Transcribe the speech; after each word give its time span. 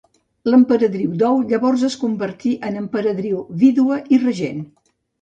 L'Emperadriu 0.51 1.11
Dou 1.25 1.43
llavors 1.51 1.85
es 1.89 1.99
convertí 2.05 2.57
en 2.71 2.83
emperadriu 2.83 3.47
vídua 3.63 4.05
i 4.19 4.25
regent. 4.29 4.69